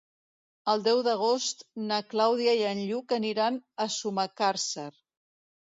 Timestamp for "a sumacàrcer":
3.87-4.91